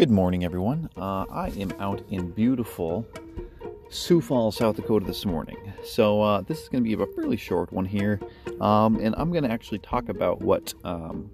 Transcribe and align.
Good 0.00 0.10
morning, 0.10 0.44
everyone. 0.46 0.88
Uh, 0.96 1.26
I 1.30 1.52
am 1.58 1.74
out 1.78 2.02
in 2.08 2.30
beautiful 2.30 3.06
Sioux 3.90 4.22
Falls, 4.22 4.56
South 4.56 4.76
Dakota 4.76 5.04
this 5.04 5.26
morning. 5.26 5.58
So, 5.84 6.22
uh, 6.22 6.40
this 6.40 6.62
is 6.62 6.70
going 6.70 6.82
to 6.82 6.88
be 6.88 6.94
a 6.94 7.06
fairly 7.08 7.36
short 7.36 7.70
one 7.70 7.84
here, 7.84 8.18
um, 8.62 8.96
and 8.96 9.14
I'm 9.18 9.30
going 9.30 9.44
to 9.44 9.50
actually 9.50 9.80
talk 9.80 10.08
about 10.08 10.40
what 10.40 10.72
um, 10.84 11.30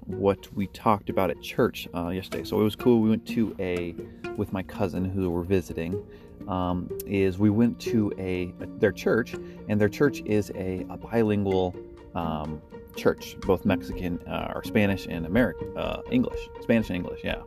what 0.00 0.52
we 0.52 0.66
talked 0.66 1.08
about 1.08 1.30
at 1.30 1.40
church 1.40 1.88
uh, 1.94 2.08
yesterday. 2.08 2.44
So 2.44 2.60
it 2.60 2.64
was 2.64 2.76
cool. 2.76 3.00
We 3.00 3.08
went 3.08 3.26
to 3.28 3.56
a 3.58 3.94
with 4.36 4.52
my 4.52 4.62
cousin 4.62 5.06
who 5.06 5.30
were 5.30 5.42
visiting. 5.42 6.04
Um, 6.46 6.90
is 7.06 7.38
we 7.38 7.48
went 7.48 7.80
to 7.80 8.12
a 8.18 8.52
their 8.80 8.92
church, 8.92 9.34
and 9.70 9.80
their 9.80 9.88
church 9.88 10.20
is 10.26 10.50
a, 10.50 10.84
a 10.90 10.98
bilingual 10.98 11.74
um, 12.14 12.60
church, 12.96 13.36
both 13.40 13.64
Mexican 13.64 14.18
uh, 14.26 14.52
or 14.54 14.62
Spanish 14.62 15.06
and 15.08 15.24
American 15.24 15.74
uh, 15.76 16.02
English, 16.10 16.50
Spanish 16.60 16.88
and 16.90 16.96
English, 16.96 17.20
yeah. 17.24 17.42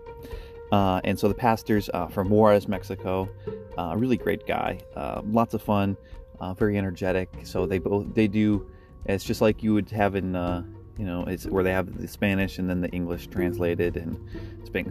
Uh, 0.72 1.00
and 1.04 1.18
so 1.18 1.28
the 1.28 1.34
pastor's 1.34 1.90
uh, 1.94 2.08
from 2.08 2.30
Juarez, 2.30 2.68
Mexico, 2.68 3.30
uh, 3.78 3.96
really 3.98 4.18
great 4.18 4.46
guy, 4.46 4.80
uh, 4.96 5.22
lots 5.26 5.54
of 5.54 5.62
fun, 5.62 5.96
very 6.56 6.78
energetic. 6.78 7.30
So 7.44 7.66
they 7.66 7.80
both 7.80 8.14
they 8.14 8.28
do. 8.28 8.70
It's 9.06 9.24
just 9.24 9.42
like 9.42 9.64
you 9.64 9.74
would 9.74 9.90
have 9.92 10.16
in 10.16 10.36
you 10.98 11.06
know, 11.06 11.24
it's 11.26 11.46
where 11.46 11.64
they 11.64 11.72
have 11.72 12.00
the 12.00 12.08
Spanish 12.08 12.58
and 12.58 12.70
then 12.70 12.82
the 12.82 12.90
English 12.90 13.28
translated 13.28 13.98
and 13.98 14.20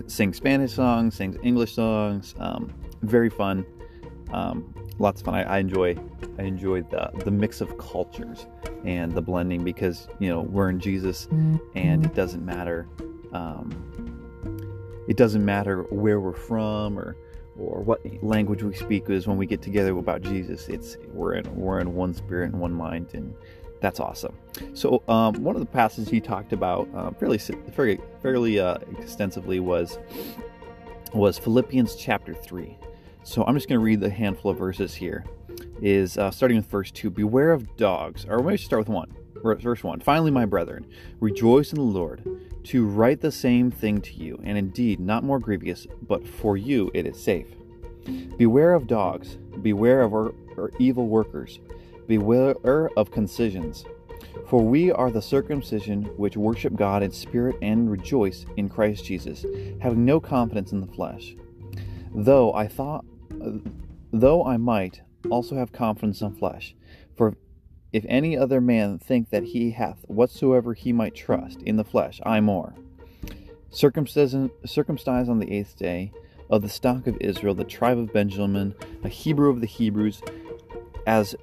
sing 0.06 0.32
Spanish 0.32 0.72
songs, 0.72 1.16
sing 1.16 1.36
English 1.42 1.74
songs. 1.74 2.34
Um, 2.38 2.72
very 3.02 3.28
fun. 3.28 3.66
Um, 4.32 4.72
lots 4.98 5.20
of 5.20 5.26
fun. 5.26 5.34
I, 5.34 5.42
I, 5.42 5.58
enjoy 5.58 5.96
I 6.38 6.42
enjoy 6.42 6.82
the 6.82 7.10
the 7.24 7.30
mix 7.30 7.60
of 7.60 7.76
cultures 7.78 8.46
and 8.84 9.12
the 9.12 9.22
blending 9.22 9.64
because 9.64 10.08
you 10.18 10.28
know 10.28 10.42
we're 10.42 10.70
in 10.70 10.80
Jesus 10.80 11.28
and 11.74 12.04
it 12.04 12.14
doesn't 12.14 12.44
matter 12.44 12.88
um, 13.32 14.15
it 15.08 15.16
doesn't 15.16 15.44
matter 15.44 15.82
where 15.84 16.20
we're 16.20 16.32
from 16.32 16.98
or 16.98 17.16
or 17.58 17.80
what 17.82 18.00
language 18.22 18.62
we 18.62 18.74
speak 18.74 19.08
is 19.08 19.26
when 19.26 19.38
we 19.38 19.46
get 19.46 19.62
together 19.62 19.96
about 19.96 20.22
Jesus 20.22 20.68
it's 20.68 20.96
we're 21.12 21.34
in 21.34 21.56
we're 21.56 21.80
in 21.80 21.94
one 21.94 22.12
spirit 22.12 22.52
and 22.52 22.60
one 22.60 22.72
mind 22.72 23.10
and 23.14 23.34
that's 23.80 24.00
awesome. 24.00 24.34
So 24.74 25.02
um, 25.08 25.34
one 25.42 25.54
of 25.54 25.60
the 25.60 25.66
passages 25.66 26.08
he 26.08 26.20
talked 26.20 26.52
about 26.52 26.88
uh, 26.94 27.10
fairly 27.12 27.38
fairly, 27.38 27.98
fairly 28.22 28.58
uh, 28.58 28.78
extensively 28.98 29.60
was 29.60 29.98
was 31.12 31.38
Philippians 31.38 31.96
chapter 31.96 32.34
three. 32.34 32.78
So 33.22 33.44
I'm 33.44 33.54
just 33.54 33.68
going 33.68 33.78
to 33.78 33.84
read 33.84 34.00
the 34.00 34.10
handful 34.10 34.50
of 34.50 34.58
verses 34.58 34.94
here. 34.94 35.24
Is 35.82 36.16
uh, 36.16 36.30
starting 36.30 36.56
with 36.56 36.66
verse 36.66 36.90
two. 36.90 37.10
Beware 37.10 37.52
of 37.52 37.76
dogs. 37.76 38.24
Or 38.28 38.42
maybe 38.42 38.56
start 38.56 38.80
with 38.80 38.88
one. 38.88 39.14
Verse 39.42 39.84
one. 39.84 40.00
Finally, 40.00 40.30
my 40.30 40.44
brethren, 40.44 40.86
rejoice 41.20 41.72
in 41.72 41.76
the 41.76 41.82
Lord. 41.82 42.22
To 42.64 42.84
write 42.84 43.20
the 43.20 43.30
same 43.30 43.70
thing 43.70 44.00
to 44.00 44.12
you, 44.12 44.40
and 44.42 44.58
indeed 44.58 44.98
not 44.98 45.22
more 45.22 45.38
grievous, 45.38 45.86
but 46.02 46.26
for 46.26 46.56
you 46.56 46.90
it 46.94 47.06
is 47.06 47.22
safe. 47.22 47.46
Beware 48.36 48.74
of 48.74 48.86
dogs. 48.86 49.38
Beware 49.62 50.02
of 50.02 50.12
our, 50.12 50.34
our 50.56 50.70
evil 50.78 51.06
workers 51.06 51.60
Beware 52.06 52.90
of 52.96 53.10
concisions. 53.10 53.84
For 54.48 54.62
we 54.62 54.92
are 54.92 55.10
the 55.10 55.22
circumcision 55.22 56.04
which 56.16 56.36
worship 56.36 56.76
God 56.76 57.02
in 57.02 57.10
spirit 57.10 57.56
and 57.62 57.90
rejoice 57.90 58.46
in 58.56 58.68
Christ 58.68 59.04
Jesus, 59.04 59.44
having 59.80 60.04
no 60.04 60.20
confidence 60.20 60.70
in 60.70 60.80
the 60.80 60.86
flesh. 60.86 61.34
Though 62.14 62.54
I 62.54 62.68
thought, 62.68 63.04
though 64.12 64.44
I 64.44 64.56
might 64.56 65.02
also 65.30 65.56
have 65.56 65.72
confidence 65.72 66.20
in 66.20 66.32
flesh, 66.34 66.76
for 67.16 67.34
if 67.96 68.04
any 68.10 68.36
other 68.36 68.60
man 68.60 68.98
think 68.98 69.30
that 69.30 69.42
he 69.42 69.70
hath 69.70 70.04
whatsoever 70.06 70.74
he 70.74 70.92
might 70.92 71.14
trust 71.14 71.62
in 71.62 71.76
the 71.76 71.84
flesh, 71.84 72.20
I 72.26 72.40
more. 72.40 72.74
Circumcised 73.70 74.34
on 74.34 75.38
the 75.38 75.50
eighth 75.50 75.78
day, 75.78 76.12
of 76.50 76.60
the 76.60 76.68
stock 76.68 77.06
of 77.06 77.16
Israel, 77.20 77.54
the 77.54 77.64
tribe 77.64 77.96
of 77.96 78.12
Benjamin, 78.12 78.74
a 79.02 79.08
Hebrew 79.08 79.48
of 79.48 79.62
the 79.62 79.66
Hebrews, 79.66 80.20
as 81.06 81.34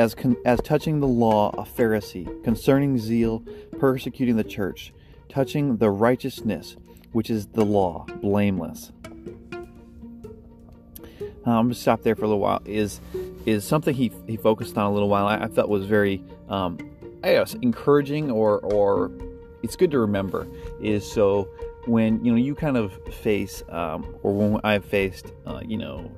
as, 0.00 0.16
as 0.44 0.60
touching 0.62 0.98
the 0.98 1.06
law, 1.06 1.50
a 1.50 1.62
Pharisee, 1.62 2.42
concerning 2.42 2.98
zeal, 2.98 3.44
persecuting 3.78 4.34
the 4.34 4.42
church, 4.42 4.92
touching 5.28 5.76
the 5.76 5.90
righteousness, 5.90 6.76
which 7.12 7.30
is 7.30 7.46
the 7.46 7.64
law, 7.64 8.04
blameless. 8.20 8.90
Uh, 11.46 11.50
I'm 11.50 11.66
gonna 11.66 11.74
stop 11.74 12.02
there 12.02 12.14
for 12.14 12.24
a 12.24 12.28
little 12.28 12.40
while. 12.40 12.62
Is 12.64 13.00
is 13.46 13.64
something 13.64 13.94
he 13.94 14.12
he 14.26 14.36
focused 14.36 14.76
on 14.78 14.86
a 14.86 14.92
little 14.92 15.08
while. 15.08 15.26
I, 15.26 15.38
I 15.38 15.48
felt 15.48 15.68
was 15.68 15.86
very, 15.86 16.22
um, 16.48 16.78
I 17.24 17.32
guess, 17.32 17.54
encouraging 17.54 18.30
or 18.30 18.60
or 18.60 19.10
it's 19.62 19.76
good 19.76 19.90
to 19.90 19.98
remember. 19.98 20.46
Is 20.80 21.10
so 21.10 21.48
when 21.86 22.24
you 22.24 22.30
know 22.30 22.38
you 22.38 22.54
kind 22.54 22.76
of 22.76 22.92
face 23.14 23.62
um, 23.68 24.14
or 24.22 24.32
when 24.32 24.60
I've 24.62 24.84
faced 24.84 25.32
uh, 25.46 25.60
you 25.64 25.78
know 25.78 26.10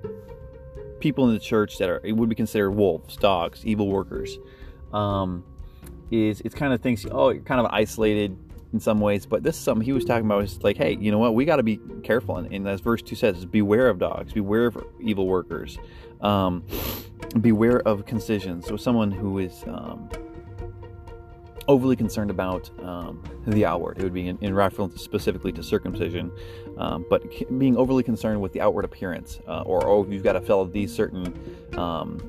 people 1.00 1.26
in 1.28 1.34
the 1.34 1.40
church 1.40 1.78
that 1.78 1.88
are 1.88 2.00
it 2.04 2.12
would 2.12 2.28
be 2.28 2.34
considered 2.34 2.72
wolves, 2.72 3.16
dogs, 3.16 3.64
evil 3.64 3.88
workers. 3.88 4.38
Um, 4.92 5.44
is 6.10 6.40
it's 6.42 6.54
kind 6.54 6.72
of 6.72 6.80
things 6.80 7.06
oh 7.10 7.30
you're 7.30 7.42
kind 7.42 7.60
of 7.60 7.66
isolated 7.72 8.36
in 8.74 8.80
some 8.80 9.00
ways, 9.00 9.24
but 9.24 9.44
this 9.44 9.56
is 9.56 9.62
something 9.62 9.84
he 9.84 9.92
was 9.92 10.04
talking 10.04 10.26
about 10.26 10.42
is 10.42 10.62
like 10.64 10.76
hey 10.76 10.98
you 11.00 11.10
know 11.12 11.18
what 11.18 11.34
we 11.34 11.44
got 11.44 11.56
to 11.56 11.62
be 11.62 11.80
careful 12.02 12.36
and, 12.36 12.52
and, 12.52 12.68
as 12.68 12.80
verse 12.80 13.00
two 13.00 13.14
says 13.14 13.46
beware 13.46 13.88
of 13.88 13.98
dogs, 13.98 14.32
beware 14.32 14.66
of 14.66 14.84
evil 15.00 15.26
workers, 15.28 15.78
um, 16.20 16.64
beware 17.40 17.80
of 17.88 18.04
concisions. 18.04 18.66
So 18.66 18.76
someone 18.76 19.12
who 19.12 19.38
is 19.38 19.62
um, 19.68 20.10
overly 21.68 21.94
concerned 21.94 22.30
about 22.30 22.68
um, 22.82 23.22
the 23.46 23.64
outward. 23.64 23.98
It 23.98 24.02
would 24.02 24.12
be 24.12 24.28
in, 24.28 24.38
in 24.40 24.54
reference 24.54 25.00
specifically 25.00 25.52
to 25.52 25.62
circumcision, 25.62 26.32
um, 26.76 27.06
but 27.08 27.22
being 27.58 27.76
overly 27.76 28.02
concerned 28.02 28.40
with 28.40 28.52
the 28.52 28.60
outward 28.60 28.84
appearance, 28.84 29.38
uh, 29.46 29.62
or 29.62 29.86
oh, 29.86 30.04
you've 30.06 30.24
got 30.24 30.34
to 30.34 30.40
follow 30.40 30.66
these 30.66 30.92
certain 30.92 31.32
um, 31.78 32.20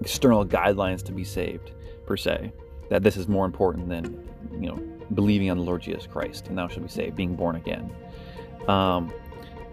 external 0.00 0.44
guidelines 0.44 1.02
to 1.04 1.12
be 1.12 1.24
saved, 1.24 1.72
per 2.06 2.18
se. 2.18 2.52
That 2.90 3.02
this 3.02 3.16
is 3.16 3.26
more 3.26 3.46
important 3.46 3.88
than 3.88 4.28
you 4.60 4.68
know 4.68 4.95
believing 5.14 5.50
on 5.50 5.58
the 5.58 5.64
Lord 5.64 5.82
Jesus 5.82 6.06
Christ, 6.06 6.48
and 6.48 6.58
thou 6.58 6.68
shalt 6.68 6.82
be 6.82 6.88
saved, 6.88 7.16
being 7.16 7.36
born 7.36 7.56
again. 7.56 7.90
Um, 8.68 9.12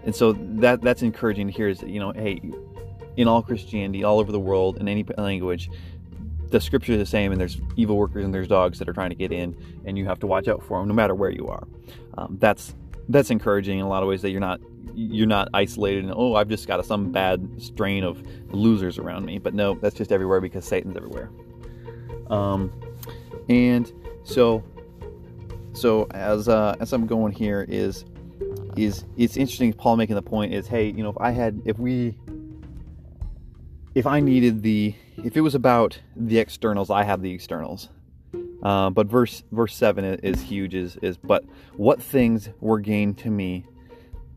and 0.05 0.15
so 0.15 0.33
that 0.33 0.81
that's 0.81 1.01
encouraging 1.01 1.47
to 1.47 1.53
hear 1.53 1.67
is 1.67 1.79
that, 1.79 1.89
you 1.89 1.99
know, 1.99 2.11
hey, 2.11 2.41
in 3.17 3.27
all 3.27 3.41
Christianity, 3.41 4.03
all 4.03 4.19
over 4.19 4.31
the 4.31 4.39
world, 4.39 4.77
in 4.77 4.87
any 4.87 5.05
language, 5.17 5.69
the 6.49 6.59
scripture 6.59 6.93
is 6.93 6.99
the 6.99 7.05
same, 7.05 7.31
and 7.31 7.41
there's 7.41 7.59
evil 7.75 7.97
workers 7.97 8.23
and 8.23 8.33
there's 8.33 8.47
dogs 8.47 8.79
that 8.79 8.87
are 8.87 8.93
trying 8.93 9.09
to 9.09 9.15
get 9.15 9.31
in, 9.31 9.55
and 9.85 9.97
you 9.97 10.05
have 10.05 10.19
to 10.19 10.27
watch 10.27 10.47
out 10.47 10.61
for 10.63 10.79
them 10.79 10.87
no 10.87 10.93
matter 10.93 11.15
where 11.15 11.31
you 11.31 11.47
are. 11.47 11.67
Um, 12.17 12.37
that's 12.39 12.75
that's 13.09 13.31
encouraging 13.31 13.79
in 13.79 13.85
a 13.85 13.89
lot 13.89 14.03
of 14.03 14.09
ways 14.09 14.21
that 14.21 14.29
you're 14.29 14.39
not 14.39 14.61
you're 14.95 15.27
not 15.27 15.49
isolated 15.53 16.03
and 16.03 16.13
oh 16.15 16.35
I've 16.35 16.47
just 16.47 16.67
got 16.67 16.79
a, 16.79 16.83
some 16.83 17.11
bad 17.11 17.49
strain 17.57 18.03
of 18.03 18.21
losers 18.53 18.97
around 18.97 19.25
me. 19.25 19.39
But 19.39 19.53
no, 19.53 19.75
that's 19.75 19.95
just 19.95 20.11
everywhere 20.11 20.39
because 20.41 20.65
Satan's 20.65 20.95
everywhere. 20.95 21.31
Um, 22.29 22.71
and 23.49 23.91
so 24.23 24.63
so 25.73 26.07
as 26.11 26.47
uh, 26.47 26.75
as 26.79 26.93
I'm 26.93 27.07
going 27.07 27.33
here 27.33 27.65
is 27.67 28.05
is 28.77 29.05
it's 29.17 29.37
interesting. 29.37 29.73
Paul 29.73 29.97
making 29.97 30.15
the 30.15 30.21
point 30.21 30.53
is 30.53 30.67
hey 30.67 30.87
you 30.87 31.03
know 31.03 31.09
if 31.09 31.17
I 31.19 31.31
had 31.31 31.61
if 31.65 31.77
we 31.77 32.17
if 33.95 34.07
I 34.07 34.19
needed 34.19 34.63
the 34.63 34.95
if 35.17 35.37
it 35.37 35.41
was 35.41 35.55
about 35.55 35.99
the 36.15 36.39
externals, 36.39 36.89
I 36.89 37.03
have 37.03 37.21
the 37.21 37.31
externals. 37.31 37.89
Uh, 38.63 38.89
but 38.89 39.07
verse 39.07 39.43
verse 39.51 39.75
seven 39.75 40.05
is 40.05 40.41
huge. 40.41 40.73
Is 40.73 40.97
is 41.01 41.17
but 41.17 41.43
what 41.75 42.01
things 42.01 42.49
were 42.59 42.79
gained 42.79 43.17
to 43.19 43.29
me 43.29 43.65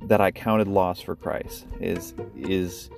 that 0.03 0.21
I 0.21 0.31
counted 0.31 0.69
loss 0.69 1.01
for 1.01 1.17
Christ 1.17 1.67
is 1.81 2.15
is 2.37 2.91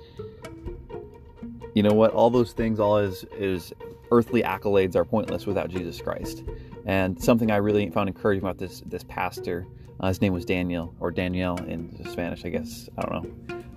you 1.75 1.83
know 1.83 1.93
what 1.93 2.11
all 2.11 2.29
those 2.29 2.51
things 2.53 2.79
all 2.79 2.97
is 2.97 3.25
is 3.37 3.73
earthly 4.11 4.43
accolades 4.43 4.95
are 4.95 5.05
pointless 5.05 5.45
without 5.45 5.69
Jesus 5.69 6.01
Christ. 6.01 6.43
And 6.85 7.21
something 7.21 7.51
I 7.51 7.57
really 7.57 7.89
found 7.89 8.09
encouraging 8.09 8.43
about 8.43 8.57
this 8.57 8.81
this 8.85 9.03
pastor, 9.03 9.67
uh, 9.99 10.07
his 10.07 10.21
name 10.21 10.33
was 10.33 10.45
Daniel 10.45 10.93
or 10.99 11.11
Danielle 11.11 11.57
in 11.63 12.03
Spanish, 12.09 12.45
I 12.45 12.49
guess 12.49 12.89
I 12.97 13.01
don't 13.01 13.23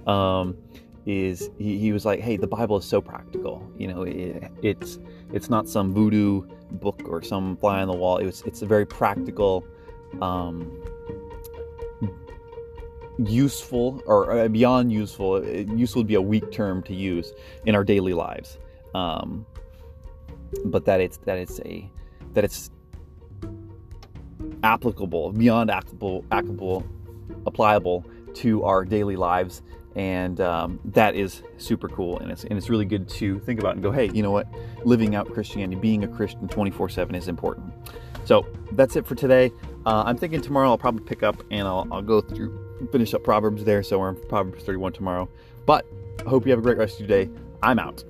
know. 0.06 0.12
Um, 0.12 0.56
is 1.04 1.50
he, 1.58 1.78
he 1.78 1.92
was 1.92 2.04
like, 2.04 2.20
hey, 2.20 2.36
the 2.36 2.46
Bible 2.46 2.76
is 2.76 2.84
so 2.84 3.00
practical. 3.00 3.68
You 3.76 3.88
know, 3.88 4.02
it, 4.02 4.50
it's 4.62 4.98
it's 5.32 5.50
not 5.50 5.68
some 5.68 5.92
voodoo 5.92 6.42
book 6.72 7.02
or 7.06 7.22
some 7.22 7.56
fly 7.56 7.82
on 7.82 7.88
the 7.88 7.94
wall. 7.94 8.18
It 8.18 8.26
was 8.26 8.42
it's 8.42 8.62
a 8.62 8.66
very 8.66 8.86
practical, 8.86 9.64
um, 10.20 10.70
useful 13.18 14.02
or 14.06 14.30
uh, 14.30 14.48
beyond 14.48 14.92
useful. 14.92 15.44
Useful 15.44 16.00
would 16.00 16.06
be 16.06 16.14
a 16.14 16.22
weak 16.22 16.52
term 16.52 16.82
to 16.84 16.94
use 16.94 17.32
in 17.66 17.74
our 17.74 17.84
daily 17.84 18.12
lives. 18.12 18.58
Um, 18.94 19.44
but 20.66 20.84
that 20.84 21.00
it's 21.00 21.18
that 21.18 21.38
it's 21.38 21.60
a 21.60 21.90
that 22.32 22.44
it's 22.44 22.70
applicable 24.62 25.32
beyond 25.32 25.70
applicable 25.70 26.24
applicable 26.30 26.86
applicable 27.46 28.04
to 28.34 28.62
our 28.64 28.84
daily 28.84 29.16
lives 29.16 29.62
and 29.94 30.40
um, 30.40 30.80
that 30.84 31.14
is 31.14 31.42
super 31.58 31.86
cool 31.88 32.18
and 32.20 32.30
it's, 32.30 32.44
and 32.44 32.54
it's 32.56 32.70
really 32.70 32.86
good 32.86 33.06
to 33.06 33.38
think 33.40 33.60
about 33.60 33.74
and 33.74 33.82
go 33.82 33.92
hey 33.92 34.10
you 34.14 34.22
know 34.22 34.30
what 34.30 34.46
living 34.84 35.14
out 35.14 35.30
christianity 35.30 35.78
being 35.78 36.04
a 36.04 36.08
christian 36.08 36.48
24-7 36.48 37.14
is 37.14 37.28
important 37.28 37.72
so 38.24 38.46
that's 38.72 38.96
it 38.96 39.06
for 39.06 39.14
today 39.14 39.52
uh, 39.84 40.02
i'm 40.06 40.16
thinking 40.16 40.40
tomorrow 40.40 40.70
i'll 40.70 40.78
probably 40.78 41.04
pick 41.04 41.22
up 41.22 41.42
and 41.50 41.66
I'll, 41.68 41.86
I'll 41.92 42.02
go 42.02 42.22
through 42.22 42.72
finish 42.90 43.14
up 43.14 43.22
Proverbs 43.22 43.64
there, 43.64 43.82
so 43.82 43.98
we're 43.98 44.10
in 44.10 44.16
Proverbs 44.28 44.64
31 44.64 44.92
tomorrow. 44.92 45.28
But 45.66 45.86
I 46.24 46.28
hope 46.28 46.46
you 46.46 46.50
have 46.50 46.58
a 46.58 46.62
great 46.62 46.78
rest 46.78 47.00
of 47.00 47.08
your 47.08 47.24
day. 47.24 47.30
I'm 47.62 47.78
out. 47.78 48.02